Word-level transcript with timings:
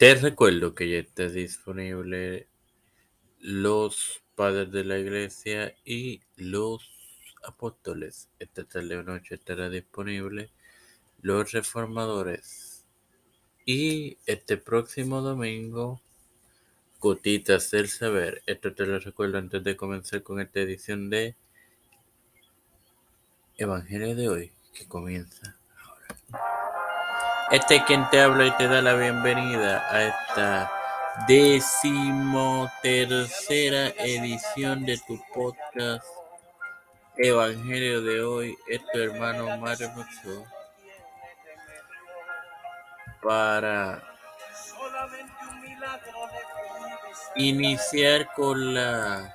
Te 0.00 0.14
recuerdo 0.14 0.74
que 0.74 0.88
ya 0.88 0.96
está 0.96 1.28
disponible 1.28 2.48
los 3.38 4.22
padres 4.34 4.72
de 4.72 4.82
la 4.82 4.98
iglesia 4.98 5.76
y 5.84 6.22
los 6.36 6.90
apóstoles. 7.44 8.30
Esta 8.38 8.64
tarde 8.64 8.96
o 8.96 9.02
noche 9.02 9.34
estará 9.34 9.68
disponible 9.68 10.52
los 11.20 11.52
reformadores. 11.52 12.86
Y 13.66 14.16
este 14.24 14.56
próximo 14.56 15.20
domingo, 15.20 16.00
Gotitas 16.98 17.70
del 17.70 17.90
Saber. 17.90 18.42
Esto 18.46 18.72
te 18.72 18.86
lo 18.86 18.98
recuerdo 19.00 19.36
antes 19.36 19.62
de 19.62 19.76
comenzar 19.76 20.22
con 20.22 20.40
esta 20.40 20.60
edición 20.60 21.10
de 21.10 21.36
Evangelio 23.58 24.14
de 24.14 24.28
hoy, 24.30 24.52
que 24.72 24.88
comienza 24.88 25.58
ahora. 25.84 26.59
Este 27.50 27.76
es 27.76 27.82
quien 27.82 28.08
te 28.10 28.20
habla 28.20 28.46
y 28.46 28.50
te 28.52 28.68
da 28.68 28.80
la 28.80 28.94
bienvenida 28.94 29.84
a 29.90 30.04
esta 30.04 30.72
decimotercera 31.26 33.88
edición 33.98 34.86
de 34.86 34.96
tu 34.98 35.20
podcast 35.34 36.06
Evangelio 37.16 38.02
de 38.02 38.22
hoy. 38.22 38.56
Es 38.68 38.80
tu 38.92 39.00
hermano 39.00 39.56
Mario 39.56 39.90
Mucho 39.90 40.44
para 43.20 44.00
iniciar 47.34 48.32
con 48.34 48.74
la 48.74 49.34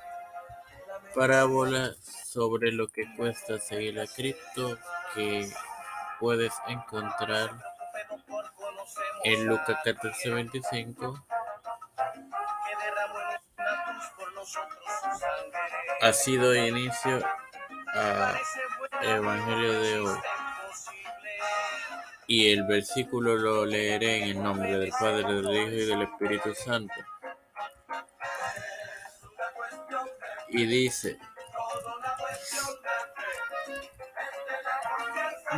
parábola 1.14 1.92
sobre 2.24 2.72
lo 2.72 2.88
que 2.88 3.14
cuesta 3.14 3.58
seguir 3.58 4.00
a 4.00 4.06
Cristo 4.06 4.78
que 5.14 5.50
puedes 6.18 6.54
encontrar 6.66 7.75
en 9.26 9.44
Lucas 9.44 9.76
14, 9.82 10.30
25. 10.30 11.26
Ha 16.00 16.12
sido 16.12 16.54
inicio 16.54 17.20
a 17.92 18.38
Evangelio 19.02 19.80
de 19.80 19.98
hoy. 19.98 20.18
Y 22.28 22.52
el 22.52 22.64
versículo 22.66 23.34
lo 23.34 23.66
leeré 23.66 24.18
en 24.18 24.36
el 24.36 24.42
nombre 24.44 24.78
del 24.78 24.92
Padre, 24.92 25.24
del 25.24 25.56
Hijo 25.56 25.72
y 25.72 25.86
del 25.86 26.02
Espíritu 26.02 26.54
Santo. 26.54 26.94
Y 30.50 30.66
dice, 30.66 31.18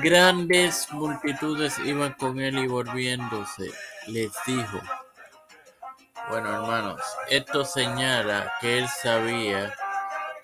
Grandes 0.02 0.90
multitudes 0.92 1.78
iban 1.84 2.12
con 2.14 2.38
él 2.40 2.58
y 2.58 2.66
volviéndose, 2.66 3.70
les 4.06 4.30
dijo, 4.46 4.80
bueno 6.28 6.54
hermanos, 6.54 7.00
esto 7.28 7.64
señala 7.64 8.52
que 8.60 8.78
él 8.78 8.88
sabía, 8.88 9.74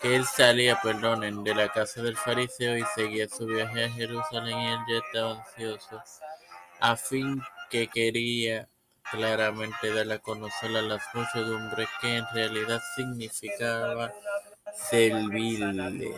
que 0.01 0.17
él 0.17 0.25
salía, 0.25 0.81
perdonen, 0.81 1.45
de 1.45 1.55
la 1.55 1.69
casa 1.69 2.03
del 2.03 2.17
fariseo 2.17 2.77
y 2.79 2.85
seguía 2.95 3.29
su 3.29 3.47
viaje 3.47 3.85
a 3.85 3.91
Jerusalén 3.91 4.59
y 4.59 4.73
él 4.73 4.79
ya 4.89 4.97
estaba 4.97 5.45
ansioso, 5.45 6.03
a 6.81 6.97
fin 6.97 7.41
que 7.71 7.87
quería 7.89 8.69
claramente 9.11 9.93
dar 9.95 10.11
a 10.11 10.19
conocer 10.19 10.77
a 10.77 10.83
las 10.83 11.03
muchedumbres 11.13 11.89
que 12.01 12.17
en 12.17 12.27
realidad 12.33 12.81
significaba 12.97 14.13
servirle. 14.75 16.15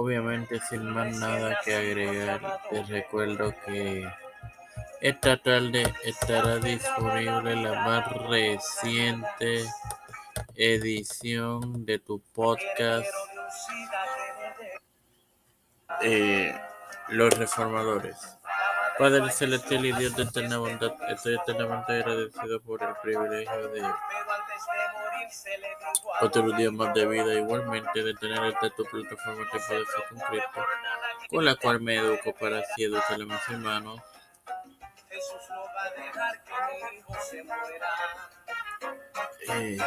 Obviamente 0.00 0.58
sin 0.60 0.94
más 0.94 1.14
nada 1.18 1.58
que 1.62 1.76
agregar, 1.76 2.40
te 2.70 2.82
recuerdo 2.84 3.54
que 3.66 4.10
esta 5.02 5.36
tarde 5.36 5.92
estará 6.06 6.56
disponible 6.56 7.54
la 7.54 7.74
más 7.84 8.10
reciente 8.26 9.66
edición 10.54 11.84
de 11.84 11.98
tu 11.98 12.18
podcast 12.32 13.12
eh, 16.00 16.58
Los 17.08 17.36
Reformadores. 17.36 18.16
Padre 18.98 19.30
Celestial 19.30 19.84
y 19.84 19.92
Dios 19.92 20.16
de 20.16 20.22
eterna 20.22 20.56
bondad, 20.56 20.94
estoy 21.10 21.34
eternamente 21.34 21.92
agradecido 21.92 22.58
por 22.62 22.82
el 22.82 22.94
privilegio 23.02 23.68
de 23.68 23.82
otro 26.20 26.52
día 26.52 26.70
más 26.70 26.94
de 26.94 27.06
vida, 27.06 27.34
igualmente 27.34 28.02
de 28.02 28.14
tener 28.14 28.44
esta 28.44 28.70
tu 28.70 28.84
plataforma 28.84 29.44
que 29.50 29.58
puede 29.58 29.84
ser 29.86 30.04
concreto, 30.10 30.66
con 31.28 31.44
la 31.44 31.56
cual 31.56 31.80
me 31.80 31.96
educo 31.96 32.34
para 32.34 32.60
así 32.60 32.84
educar 32.84 33.14
a 33.14 33.18
mis 33.18 33.48
hermanos. 33.48 34.00
Eh, 39.48 39.78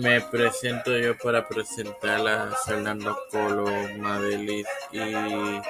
me 0.00 0.20
presento 0.20 0.96
yo 0.96 1.16
para 1.18 1.46
presentar 1.46 2.26
a 2.26 2.50
Fernando 2.64 3.18
Colo, 3.30 3.66
Madelis 3.98 4.66
y 4.92 5.60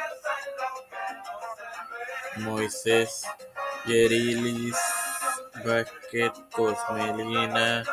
Moisés 2.41 3.25
Yerilis 3.87 4.77
Vázquez 5.65 6.33
Cosmelina. 6.53 7.85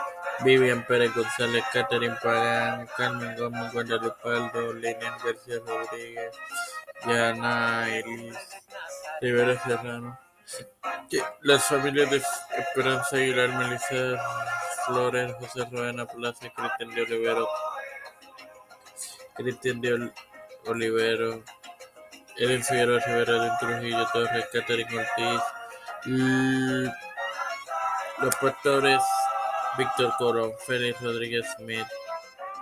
Vivian 0.44 0.86
Pérez 0.86 1.14
González, 1.16 1.64
Catherine 1.74 2.16
Pagán, 2.22 2.88
Carmen 2.96 3.36
Gómez, 3.36 3.74
Guadalupe 3.74 4.30
Aldo, 4.30 4.74
Lilian 4.74 5.18
García 5.24 5.59
Rodríguez, 5.66 6.38
Yana 7.06 7.90
Elis, 7.90 8.38
Rivera 9.22 9.59
Serrano. 9.64 10.20
Las 11.42 11.66
familias 11.66 12.09
de 12.12 12.24
Esperanza 12.58 13.16
Aguilar, 13.16 13.50
Melissa 13.50 14.22
Flores, 14.86 15.34
José 15.40 15.68
Ruena 15.72 16.06
Plaza, 16.06 16.50
Cristian 16.56 16.96
de 16.96 17.02
Olivero, 17.02 17.50
Cristian 19.36 19.81
de 19.81 20.12
Olivero, 20.66 21.44
Eden 22.38 22.64
Figueroa 22.64 23.00
Rivera 23.00 23.44
de 23.44 23.52
Trujillo 23.59 24.08
Torres, 24.14 24.46
Catherine 24.53 25.00
Ortiz, 25.00 25.42
los 28.20 28.36
pastores 28.36 29.02
Víctor 29.78 30.14
Coro, 30.18 30.54
Félix 30.66 31.00
Rodríguez 31.02 31.46
Smith, 31.58 31.88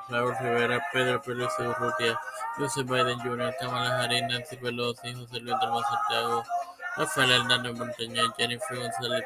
Raúl 0.10 0.36
Rivera, 0.40 0.86
Pedro 0.92 1.22
Pérez 1.22 1.50
Urrutia, 1.60 2.20
Joseph 2.58 2.86
Biden 2.88 3.20
Jr., 3.20 3.56
Kamala 3.60 4.04
Harris, 4.04 4.24
Nancy 4.30 4.58
Pelosi, 4.58 5.14
José 5.14 5.40
Luis 5.40 5.56
Dalma 5.60 5.82
Santiago, 5.84 6.44
Rafael 6.98 7.32
Hernández 7.32 7.74
Montañez, 7.74 8.26
Jennifer 8.38 8.78
González 8.78 9.24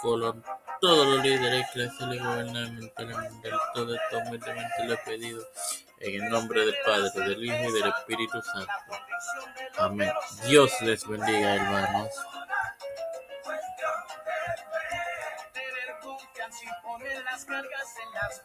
Colón, 0.00 0.44
todos 0.80 1.06
los 1.06 1.22
líderes 1.24 1.66
eclesiales 1.68 2.20
y 2.20 2.24
gubernamentales 2.24 3.16
mundiales, 3.16 3.60
todo 3.74 3.94
esto 3.94 4.18
humildemente 4.18 4.84
lo 4.84 4.92
he 4.94 4.96
pedido 4.98 5.42
en 6.00 6.22
el 6.22 6.30
nombre 6.30 6.66
del 6.66 6.74
Padre, 6.84 7.28
del 7.28 7.44
Hijo 7.44 7.68
y 7.68 7.72
del 7.72 7.88
Espíritu 7.88 8.42
Santo. 8.42 8.72
Amén. 9.78 10.12
Dios 10.48 10.72
les 10.82 11.06
bendiga, 11.06 11.54
hermanos. 11.54 12.10
salgas 17.52 17.96
en 17.98 18.14
las 18.14 18.40